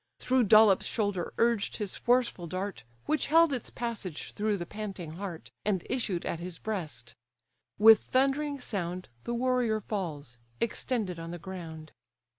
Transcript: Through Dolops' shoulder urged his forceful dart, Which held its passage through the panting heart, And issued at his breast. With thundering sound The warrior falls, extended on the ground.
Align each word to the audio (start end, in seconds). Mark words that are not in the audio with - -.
Through 0.17 0.45
Dolops' 0.45 0.87
shoulder 0.87 1.31
urged 1.37 1.77
his 1.77 1.95
forceful 1.95 2.47
dart, 2.47 2.83
Which 3.05 3.27
held 3.27 3.53
its 3.53 3.69
passage 3.69 4.31
through 4.31 4.57
the 4.57 4.65
panting 4.65 5.11
heart, 5.17 5.51
And 5.63 5.85
issued 5.91 6.25
at 6.25 6.39
his 6.39 6.57
breast. 6.57 7.13
With 7.77 8.01
thundering 8.05 8.59
sound 8.59 9.09
The 9.25 9.35
warrior 9.35 9.79
falls, 9.79 10.39
extended 10.59 11.19
on 11.19 11.29
the 11.29 11.37
ground. 11.37 11.91